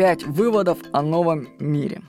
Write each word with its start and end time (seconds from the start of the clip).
Пять 0.00 0.24
выводов 0.24 0.78
о 0.92 1.02
новом 1.02 1.50
мире. 1.58 2.00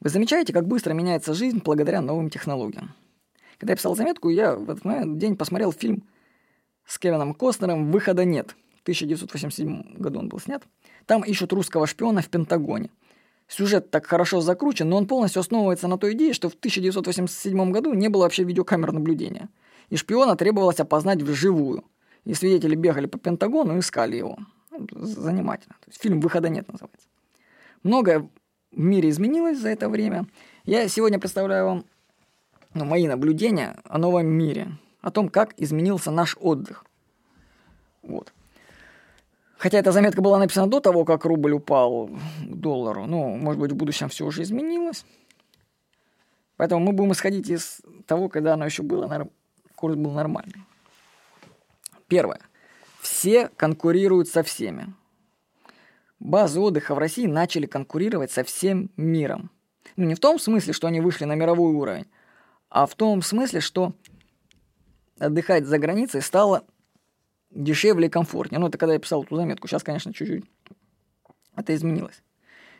Вы 0.00 0.10
замечаете, 0.10 0.52
как 0.52 0.68
быстро 0.68 0.92
меняется 0.92 1.32
жизнь 1.32 1.62
благодаря 1.64 2.02
новым 2.02 2.28
технологиям? 2.28 2.94
Когда 3.56 3.72
я 3.72 3.76
писал 3.78 3.96
заметку, 3.96 4.28
я 4.28 4.54
в 4.54 4.68
этот 4.68 4.84
момент, 4.84 5.16
день 5.16 5.34
посмотрел 5.38 5.72
фильм 5.72 6.04
с 6.84 6.98
Кевином 6.98 7.32
Костнером 7.32 7.90
«Выхода 7.90 8.26
нет». 8.26 8.54
В 8.76 8.82
1987 8.82 9.94
году 9.94 10.18
он 10.18 10.28
был 10.28 10.40
снят. 10.40 10.62
Там 11.06 11.22
ищут 11.22 11.54
русского 11.54 11.86
шпиона 11.86 12.20
в 12.20 12.28
Пентагоне. 12.28 12.90
Сюжет 13.48 13.90
так 13.90 14.04
хорошо 14.04 14.42
закручен, 14.42 14.90
но 14.90 14.98
он 14.98 15.06
полностью 15.06 15.40
основывается 15.40 15.88
на 15.88 15.96
той 15.96 16.12
идее, 16.12 16.34
что 16.34 16.50
в 16.50 16.54
1987 16.54 17.72
году 17.72 17.94
не 17.94 18.08
было 18.08 18.24
вообще 18.24 18.44
видеокамер 18.44 18.92
наблюдения. 18.92 19.48
И 19.88 19.96
шпиона 19.96 20.36
требовалось 20.36 20.80
опознать 20.80 21.22
вживую. 21.22 21.82
И 22.26 22.34
свидетели 22.34 22.74
бегали 22.74 23.06
по 23.06 23.18
Пентагону 23.18 23.76
и 23.76 23.80
искали 23.80 24.16
его. 24.16 24.36
Занимательно. 24.90 25.76
То 25.80 25.88
есть 25.88 26.02
фильм 26.02 26.20
«Выхода 26.20 26.50
нет» 26.50 26.70
называется. 26.70 27.08
Многое 27.82 28.28
в 28.70 28.78
мире 28.78 29.10
изменилось 29.10 29.58
за 29.58 29.70
это 29.70 29.88
время. 29.88 30.26
Я 30.64 30.86
сегодня 30.88 31.18
представляю 31.18 31.66
вам 31.66 31.84
ну, 32.74 32.84
мои 32.84 33.06
наблюдения 33.06 33.76
о 33.84 33.98
новом 33.98 34.26
мире, 34.26 34.68
о 35.00 35.10
том, 35.10 35.28
как 35.28 35.54
изменился 35.56 36.10
наш 36.10 36.36
отдых. 36.40 36.84
Вот. 38.02 38.32
Хотя 39.58 39.78
эта 39.78 39.92
заметка 39.92 40.22
была 40.22 40.38
написана 40.38 40.68
до 40.68 40.80
того, 40.80 41.04
как 41.04 41.24
рубль 41.24 41.52
упал 41.52 42.08
к 42.08 42.54
доллару. 42.54 43.06
Ну, 43.06 43.36
может 43.36 43.60
быть, 43.60 43.72
в 43.72 43.76
будущем 43.76 44.08
все 44.08 44.26
уже 44.26 44.42
изменилось. 44.42 45.04
Поэтому 46.56 46.84
мы 46.84 46.92
будем 46.92 47.12
исходить 47.12 47.48
из 47.48 47.80
того, 48.06 48.28
когда 48.28 48.54
оно 48.54 48.64
еще 48.64 48.82
было, 48.82 49.28
курс 49.74 49.96
был 49.96 50.12
нормальный. 50.12 50.62
Первое. 52.06 52.40
Все 53.00 53.48
конкурируют 53.48 54.28
со 54.28 54.42
всеми 54.42 54.94
базы 56.22 56.60
отдыха 56.60 56.94
в 56.94 56.98
России 56.98 57.26
начали 57.26 57.66
конкурировать 57.66 58.30
со 58.30 58.44
всем 58.44 58.90
миром. 58.96 59.50
Ну, 59.96 60.06
не 60.06 60.14
в 60.14 60.20
том 60.20 60.38
смысле, 60.38 60.72
что 60.72 60.86
они 60.86 61.00
вышли 61.00 61.24
на 61.24 61.34
мировой 61.34 61.74
уровень, 61.74 62.06
а 62.70 62.86
в 62.86 62.94
том 62.94 63.20
смысле, 63.22 63.60
что 63.60 63.92
отдыхать 65.18 65.66
за 65.66 65.78
границей 65.78 66.22
стало 66.22 66.64
дешевле 67.50 68.06
и 68.06 68.10
комфортнее. 68.10 68.60
Ну, 68.60 68.68
это 68.68 68.78
когда 68.78 68.94
я 68.94 68.98
писал 68.98 69.24
эту 69.24 69.36
заметку. 69.36 69.68
Сейчас, 69.68 69.82
конечно, 69.82 70.14
чуть-чуть 70.14 70.44
это 71.56 71.74
изменилось. 71.74 72.22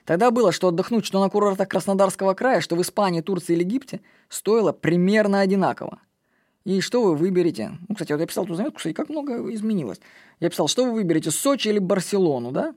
Тогда 0.05 0.31
было, 0.31 0.51
что 0.51 0.69
отдохнуть 0.69 1.05
что 1.05 1.21
на 1.21 1.29
курортах 1.29 1.69
Краснодарского 1.69 2.35
края, 2.35 2.61
что 2.61 2.75
в 2.75 2.83
Испании, 2.83 3.21
Турции 3.21 3.53
или 3.53 3.63
Египте, 3.63 4.01
стоило 4.29 4.73
примерно 4.73 5.41
одинаково. 5.41 6.01
И 6.65 6.81
что 6.81 7.03
вы 7.03 7.17
выберете? 7.17 7.73
Ну, 7.89 7.95
кстати, 7.95 8.13
вот 8.13 8.21
я 8.21 8.27
писал 8.27 8.45
эту 8.45 8.55
заметку, 8.55 8.79
кстати, 8.79 8.95
как 8.95 9.09
много 9.09 9.53
изменилось. 9.53 10.01
Я 10.41 10.49
писал, 10.49 10.69
что 10.69 10.85
вы 10.85 10.93
выберете, 10.93 11.31
Сочи 11.31 11.69
или 11.69 11.79
Барселону, 11.79 12.53
да? 12.53 12.75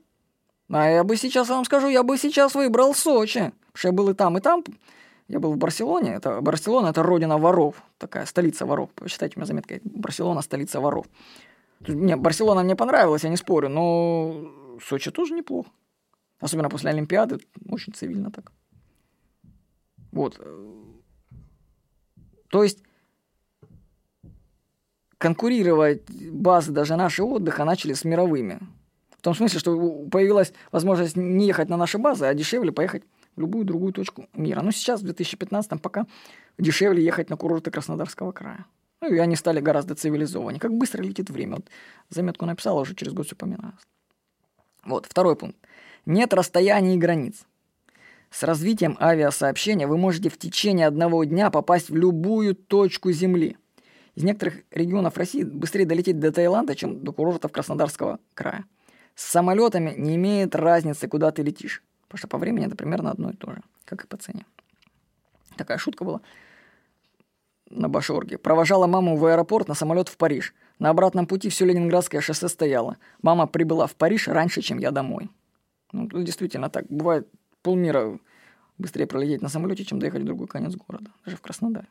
А 0.70 0.90
я 0.90 1.04
бы 1.04 1.16
сейчас 1.16 1.48
вам 1.48 1.64
скажу, 1.64 1.88
я 1.88 2.02
бы 2.02 2.18
сейчас 2.18 2.54
выбрал 2.54 2.94
Сочи. 2.94 3.52
Что 3.74 3.88
я 3.88 3.92
был 3.92 4.10
и 4.10 4.14
там, 4.14 4.36
и 4.36 4.40
там. 4.40 4.64
Я 5.28 5.40
был 5.40 5.52
в 5.52 5.56
Барселоне. 5.56 6.14
Это, 6.14 6.40
Барселона– 6.40 6.88
это 6.90 7.02
родина 7.02 7.38
воров. 7.38 7.82
Такая 7.98 8.26
столица 8.26 8.66
воров. 8.66 8.90
Посчитайте 8.94 9.34
у 9.36 9.38
меня 9.40 9.46
заметка. 9.46 9.80
Барселона– 9.84 10.40
столица 10.42 10.80
воров. 10.80 11.06
Не, 11.80 12.16
Барселона 12.16 12.62
мне 12.62 12.76
понравилась, 12.76 13.24
я 13.24 13.30
не 13.30 13.36
спорю, 13.36 13.68
но 13.68 14.78
Сочи 14.82 15.10
тоже 15.10 15.34
неплохо. 15.34 15.70
Особенно 16.40 16.68
после 16.68 16.90
Олимпиады. 16.90 17.38
Очень 17.68 17.92
цивильно 17.92 18.30
так. 18.30 18.52
Вот. 20.12 20.40
То 22.48 22.62
есть 22.62 22.82
конкурировать 25.18 26.08
базы 26.30 26.72
даже 26.72 26.96
нашего 26.96 27.26
отдыха 27.26 27.64
начали 27.64 27.94
с 27.94 28.04
мировыми 28.04 28.60
том 29.26 29.34
смысле, 29.34 29.58
что 29.58 30.06
появилась 30.08 30.52
возможность 30.70 31.16
не 31.16 31.48
ехать 31.48 31.68
на 31.68 31.76
наши 31.76 31.98
базы, 31.98 32.26
а 32.26 32.34
дешевле 32.34 32.70
поехать 32.70 33.02
в 33.34 33.40
любую 33.40 33.64
другую 33.64 33.92
точку 33.92 34.28
мира. 34.34 34.62
Но 34.62 34.70
сейчас, 34.70 35.00
в 35.00 35.04
2015 35.04 35.82
пока 35.82 36.06
дешевле 36.58 37.04
ехать 37.04 37.28
на 37.28 37.36
курорты 37.36 37.72
Краснодарского 37.72 38.30
края. 38.30 38.66
Ну, 39.00 39.12
и 39.12 39.18
они 39.18 39.34
стали 39.34 39.60
гораздо 39.60 39.96
цивилизованнее. 39.96 40.60
Как 40.60 40.72
быстро 40.72 41.02
летит 41.02 41.28
время. 41.28 41.56
Вот 41.56 41.66
заметку 42.08 42.46
написала, 42.46 42.80
уже 42.80 42.94
через 42.94 43.14
год 43.14 43.26
все 43.26 43.34
упоминалось. 43.34 43.82
Вот, 44.84 45.06
второй 45.06 45.34
пункт. 45.34 45.58
Нет 46.06 46.32
расстояний 46.32 46.94
и 46.94 46.98
границ. 46.98 47.46
С 48.30 48.44
развитием 48.44 48.96
авиасообщения 49.00 49.88
вы 49.88 49.98
можете 49.98 50.28
в 50.28 50.38
течение 50.38 50.86
одного 50.86 51.24
дня 51.24 51.50
попасть 51.50 51.90
в 51.90 51.96
любую 51.96 52.54
точку 52.54 53.10
Земли. 53.10 53.56
Из 54.14 54.22
некоторых 54.22 54.62
регионов 54.70 55.16
России 55.16 55.42
быстрее 55.42 55.84
долететь 55.84 56.20
до 56.20 56.30
Таиланда, 56.30 56.76
чем 56.76 57.00
до 57.02 57.12
курортов 57.12 57.50
Краснодарского 57.50 58.20
края. 58.32 58.64
С 59.16 59.24
самолетами 59.24 59.94
не 59.96 60.14
имеет 60.16 60.54
разницы, 60.54 61.08
куда 61.08 61.32
ты 61.32 61.42
летишь. 61.42 61.82
Потому 62.06 62.18
что 62.18 62.28
по 62.28 62.38
времени 62.38 62.66
это 62.66 62.76
примерно 62.76 63.10
одно 63.10 63.30
и 63.30 63.34
то 63.34 63.50
же, 63.50 63.62
как 63.84 64.04
и 64.04 64.06
по 64.06 64.16
цене. 64.18 64.44
Такая 65.56 65.78
шутка 65.78 66.04
была 66.04 66.20
на 67.70 67.88
Башорге. 67.88 68.36
Провожала 68.36 68.86
маму 68.86 69.16
в 69.16 69.24
аэропорт 69.24 69.68
на 69.68 69.74
самолет 69.74 70.08
в 70.08 70.18
Париж. 70.18 70.54
На 70.78 70.90
обратном 70.90 71.26
пути 71.26 71.48
все 71.48 71.64
Ленинградское 71.64 72.20
шоссе 72.20 72.48
стояло. 72.48 72.98
Мама 73.22 73.46
прибыла 73.46 73.86
в 73.86 73.96
Париж 73.96 74.28
раньше, 74.28 74.60
чем 74.60 74.78
я 74.78 74.90
домой. 74.90 75.30
Ну, 75.92 76.06
действительно 76.22 76.68
так. 76.68 76.84
Бывает 76.90 77.26
полмира 77.62 78.18
быстрее 78.76 79.06
пролететь 79.06 79.40
на 79.40 79.48
самолете, 79.48 79.84
чем 79.84 79.98
доехать 79.98 80.22
в 80.22 80.26
другой 80.26 80.46
конец 80.46 80.74
города. 80.76 81.10
Даже 81.24 81.38
в 81.38 81.40
Краснодаре. 81.40 81.88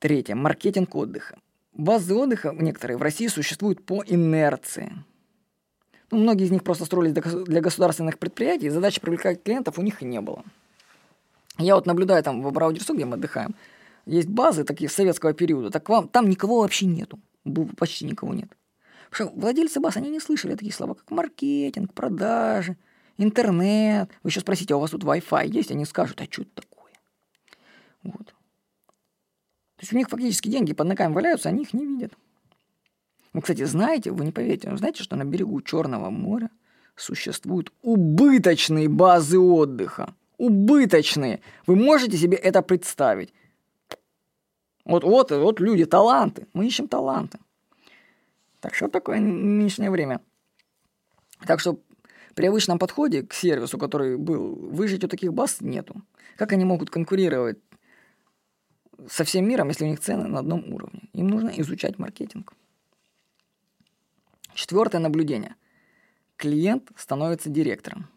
Третье. 0.00 0.34
Маркетинг 0.34 0.94
отдыха. 0.96 1.38
Базы 1.78 2.12
отдыха 2.14 2.52
некоторые 2.58 2.98
в 2.98 3.02
России 3.02 3.28
существуют 3.28 3.84
по 3.84 4.02
инерции. 4.04 4.92
Ну, 6.10 6.18
многие 6.18 6.44
из 6.44 6.50
них 6.50 6.64
просто 6.64 6.84
строились 6.84 7.14
для 7.14 7.60
государственных 7.60 8.18
предприятий, 8.18 8.68
задачи 8.68 9.00
привлекать 9.00 9.44
клиентов 9.44 9.78
у 9.78 9.82
них 9.82 10.02
и 10.02 10.04
не 10.04 10.20
было. 10.20 10.44
Я 11.56 11.76
вот 11.76 11.86
наблюдаю 11.86 12.22
там 12.24 12.42
в 12.42 12.52
Браудерсу, 12.52 12.94
где 12.94 13.04
мы 13.04 13.14
отдыхаем, 13.14 13.54
есть 14.06 14.28
базы 14.28 14.64
такие 14.64 14.90
советского 14.90 15.34
периода, 15.34 15.70
так 15.70 15.88
вам 15.88 16.08
там 16.08 16.28
никого 16.28 16.62
вообще 16.62 16.86
нету, 16.86 17.20
почти 17.76 18.06
никого 18.06 18.34
нет. 18.34 18.48
Потому 19.10 19.30
что 19.30 19.40
владельцы 19.40 19.78
баз, 19.78 19.96
они 19.96 20.10
не 20.10 20.18
слышали 20.18 20.54
такие 20.54 20.72
слова, 20.72 20.94
как 20.94 21.10
маркетинг, 21.12 21.94
продажи, 21.94 22.76
интернет. 23.18 24.10
Вы 24.24 24.30
еще 24.30 24.40
спросите, 24.40 24.74
а 24.74 24.78
у 24.78 24.80
вас 24.80 24.90
тут 24.90 25.04
Wi-Fi 25.04 25.48
есть? 25.48 25.70
Они 25.70 25.84
скажут, 25.84 26.20
а 26.20 26.24
что 26.24 26.42
это 26.42 26.50
такое? 26.56 26.92
Вот. 28.02 28.34
Есть 29.88 29.94
у 29.94 29.96
них 29.96 30.10
фактически 30.10 30.48
деньги 30.50 30.74
под 30.74 30.86
ногами 30.86 31.14
валяются, 31.14 31.48
они 31.48 31.62
их 31.62 31.72
не 31.72 31.86
видят. 31.86 32.12
Вы, 33.32 33.40
кстати, 33.40 33.64
знаете, 33.64 34.10
вы 34.10 34.26
не 34.26 34.32
поверите, 34.32 34.68
но 34.68 34.76
знаете, 34.76 35.02
что 35.02 35.16
на 35.16 35.24
берегу 35.24 35.62
Черного 35.62 36.10
моря 36.10 36.50
существуют 36.94 37.72
убыточные 37.80 38.90
базы 38.90 39.38
отдыха. 39.38 40.14
Убыточные. 40.36 41.40
Вы 41.66 41.76
можете 41.76 42.18
себе 42.18 42.36
это 42.36 42.60
представить? 42.60 43.32
Вот, 44.84 45.04
вот, 45.04 45.30
вот 45.30 45.58
люди, 45.58 45.86
таланты. 45.86 46.46
Мы 46.52 46.66
ищем 46.66 46.86
таланты. 46.86 47.38
Так 48.60 48.74
что 48.74 48.88
такое 48.88 49.20
нынешнее 49.20 49.90
время. 49.90 50.20
Так 51.46 51.60
что 51.60 51.80
при 52.34 52.44
обычном 52.44 52.78
подходе 52.78 53.22
к 53.22 53.32
сервису, 53.32 53.78
который 53.78 54.18
был, 54.18 54.54
выжить 54.54 55.02
у 55.04 55.08
таких 55.08 55.32
баз 55.32 55.62
нету. 55.62 56.02
Как 56.36 56.52
они 56.52 56.66
могут 56.66 56.90
конкурировать 56.90 57.58
со 59.06 59.24
всем 59.24 59.48
миром, 59.48 59.68
если 59.68 59.84
у 59.84 59.88
них 59.88 60.00
цены 60.00 60.26
на 60.26 60.40
одном 60.40 60.72
уровне. 60.72 61.08
Им 61.12 61.28
нужно 61.28 61.50
изучать 61.50 61.98
маркетинг. 61.98 62.54
Четвертое 64.54 64.98
наблюдение. 64.98 65.54
Клиент 66.36 66.90
становится 66.96 67.48
директором. 67.48 68.08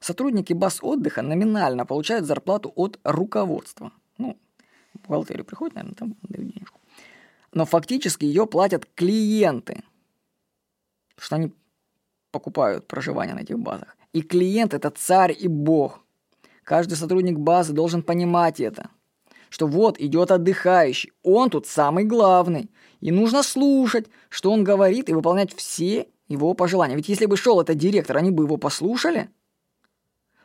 Сотрудники 0.00 0.52
баз 0.52 0.78
отдыха 0.82 1.22
номинально 1.22 1.86
получают 1.86 2.24
зарплату 2.24 2.72
от 2.74 2.98
руководства. 3.04 3.92
Ну, 4.16 4.38
в 4.94 5.00
бухгалтерию 5.02 5.44
приходит, 5.44 5.74
наверное, 5.74 5.96
там 5.96 6.16
дают 6.22 6.52
денежку. 6.52 6.80
Но 7.52 7.64
фактически 7.64 8.24
ее 8.24 8.46
платят 8.46 8.86
клиенты. 8.94 9.82
Потому 11.14 11.24
что 11.24 11.36
они 11.36 11.52
покупают 12.30 12.86
проживание 12.86 13.34
на 13.34 13.40
этих 13.40 13.58
базах. 13.58 13.96
И 14.12 14.22
клиент– 14.22 14.74
это 14.74 14.90
царь 14.90 15.36
и 15.38 15.48
бог. 15.48 16.00
Каждый 16.62 16.94
сотрудник 16.94 17.38
базы 17.38 17.72
должен 17.72 18.02
понимать 18.02 18.60
это– 18.60 18.90
что 19.50 19.66
вот 19.66 20.00
идет 20.00 20.30
отдыхающий, 20.30 21.12
он 21.22 21.50
тут 21.50 21.66
самый 21.66 22.04
главный, 22.04 22.70
и 23.00 23.10
нужно 23.10 23.42
слушать, 23.42 24.06
что 24.28 24.50
он 24.50 24.64
говорит, 24.64 25.08
и 25.08 25.14
выполнять 25.14 25.54
все 25.54 26.08
его 26.28 26.54
пожелания. 26.54 26.96
Ведь 26.96 27.08
если 27.08 27.26
бы 27.26 27.36
шел 27.36 27.60
этот 27.60 27.76
директор, 27.76 28.16
они 28.16 28.30
бы 28.30 28.44
его 28.44 28.56
послушали. 28.56 29.30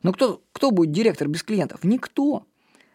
Но 0.01 0.13
кто, 0.13 0.41
кто 0.51 0.71
будет 0.71 0.91
директор 0.91 1.27
без 1.27 1.43
клиентов? 1.43 1.83
Никто. 1.83 2.45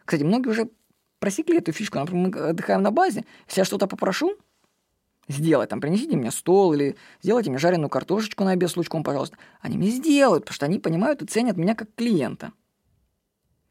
Кстати, 0.05 0.23
многие 0.23 0.49
уже 0.49 0.71
просекли 1.19 1.59
эту 1.59 1.73
фишку. 1.73 1.99
Например, 1.99 2.29
мы 2.29 2.49
отдыхаем 2.51 2.83
на 2.83 2.91
базе, 2.91 3.25
если 3.47 3.61
я 3.61 3.65
что-то 3.65 3.87
попрошу, 3.87 4.37
сделать, 5.29 5.69
там, 5.69 5.81
принесите 5.81 6.17
мне 6.17 6.31
стол 6.31 6.73
или 6.73 6.97
сделайте 7.23 7.51
мне 7.51 7.59
жареную 7.59 7.91
картошечку 7.91 8.45
на 8.45 8.53
обед 8.53 8.71
с 8.71 8.77
лучком, 8.77 9.03
пожалуйста. 9.03 9.37
Они 9.61 9.77
мне 9.77 9.91
сделают, 9.91 10.45
потому 10.45 10.55
что 10.55 10.67
они 10.67 10.79
понимают 10.79 11.23
и 11.23 11.27
ценят 11.27 11.57
меня 11.57 11.75
как 11.75 11.95
клиента. 11.95 12.53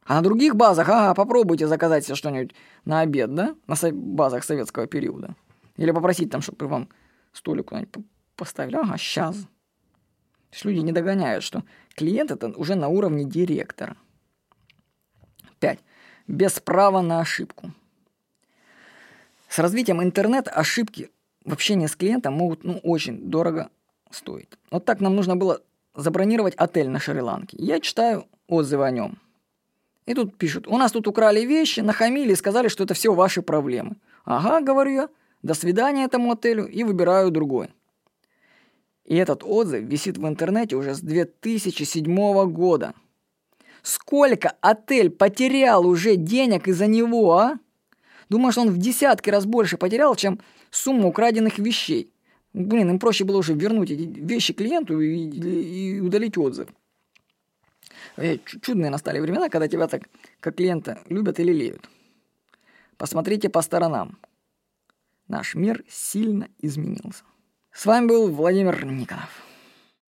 А 0.07 0.15
на 0.15 0.21
других 0.21 0.56
базах, 0.56 0.88
ага, 0.88 1.13
попробуйте 1.13 1.68
заказать 1.68 2.06
себе 2.06 2.15
что-нибудь 2.15 2.56
на 2.86 3.01
обед, 3.01 3.36
да? 3.36 3.56
На 3.68 3.75
базах 3.92 4.45
советского 4.45 4.88
периода. 4.88 5.36
Или 5.75 5.92
попросить 5.92 6.31
там, 6.31 6.42
чтобы 6.42 6.68
вам 6.68 6.89
столик 7.33 7.68
куда-нибудь 7.68 8.06
поставили. 8.38 8.77
Ага, 8.77 8.98
сейчас. 8.98 9.36
есть 10.54 10.63
люди 10.63 10.80
не 10.80 10.94
догоняют, 10.94 11.44
что 11.44 11.63
клиент 11.94 12.31
это 12.31 12.48
уже 12.48 12.75
на 12.75 12.88
уровне 12.88 13.25
директора. 13.25 13.98
5. 15.59 15.80
Без 16.27 16.60
права 16.62 17.01
на 17.01 17.19
ошибку. 17.19 17.74
С 19.50 19.60
развитием 19.60 20.01
интернета 20.01 20.51
ошибки 20.51 21.10
в 21.44 21.51
общении 21.51 21.88
с 21.88 21.98
клиентом 21.98 22.33
могут 22.33 22.63
ну, 22.63 22.77
очень 22.77 23.30
дорого 23.30 23.69
стоить. 24.10 24.50
Вот 24.71 24.86
так 24.86 25.01
нам 25.01 25.18
нужно 25.18 25.36
было 25.36 25.62
забронировать 25.95 26.56
отель 26.56 26.89
на 26.89 27.00
Шри-Ланке. 27.00 27.57
Я 27.60 27.81
читаю 27.81 28.25
отзывы 28.48 28.86
о 28.86 28.92
нем. 28.92 29.18
И 30.07 30.13
тут 30.13 30.38
пишут, 30.38 30.68
у 30.68 30.77
нас 30.77 30.94
тут 30.94 31.07
украли 31.07 31.42
вещи, 31.45 31.81
нахамили 31.81 32.31
и 32.31 32.36
сказали, 32.36 32.69
что 32.69 32.86
это 32.86 32.94
все 32.94 33.13
ваши 33.13 33.42
проблемы. 33.42 33.98
Ага, 34.24 34.62
говорю 34.62 34.92
я, 34.92 35.09
до 35.44 35.54
свидания 35.54 36.06
этому 36.06 36.31
отелю 36.31 36.65
и 36.65 36.83
выбираю 36.86 37.30
другой. 37.30 37.68
И 39.04 39.15
этот 39.18 39.44
отзыв 39.44 39.83
висит 39.83 40.18
в 40.18 40.25
интернете 40.25 40.77
уже 40.77 40.95
с 40.95 41.01
2007 41.01 42.50
года. 42.51 42.94
Сколько 43.83 44.54
отель 44.62 45.09
потерял 45.09 45.86
уже 45.86 46.15
денег 46.15 46.69
из-за 46.69 46.88
него, 46.88 47.38
а? 47.38 47.60
Думаешь, 48.30 48.57
он 48.57 48.69
в 48.69 48.77
десятки 48.77 49.30
раз 49.30 49.45
больше 49.45 49.77
потерял, 49.77 50.15
чем 50.15 50.39
сумма 50.71 51.07
украденных 51.07 51.60
вещей. 51.60 52.13
Блин, 52.53 52.89
им 52.92 53.00
проще 53.00 53.25
было 53.25 53.38
уже 53.38 53.53
вернуть 53.53 53.92
эти 53.92 54.03
вещи 54.03 54.53
клиенту 54.53 55.01
и, 55.01 55.95
и 55.95 56.00
удалить 56.00 56.38
отзыв. 56.38 56.69
Э, 58.18 58.38
чудные 58.40 58.90
настали 58.90 59.19
времена, 59.19 59.48
когда 59.50 59.68
тебя 59.68 59.88
так, 59.88 60.04
как 60.40 60.56
клиента, 60.56 61.00
любят 61.08 61.40
или 61.40 61.54
леют. 61.54 61.90
Посмотрите 62.98 63.48
по 63.50 63.62
сторонам. 63.62 64.18
Наш 65.28 65.56
мир 65.56 65.84
сильно 65.88 66.50
изменился. 66.58 67.24
С 67.72 67.86
вами 67.86 68.08
был 68.08 68.31
Владимир 68.31 68.84
Никонов. 68.86 69.47